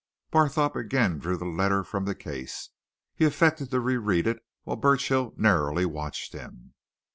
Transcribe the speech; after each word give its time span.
Barthorpe 0.31 0.75
again 0.75 1.19
drew 1.19 1.37
the 1.37 1.45
letter 1.45 1.83
from 1.83 2.05
the 2.05 2.15
case. 2.15 2.69
He 3.13 3.23
affected 3.23 3.69
to 3.69 3.79
re 3.79 3.97
read 3.97 4.25
it, 4.25 4.43
while 4.63 4.75
Burchill 4.77 5.35
narrowly 5.37 5.85
watched 5.85 6.33
him. 6.33 6.73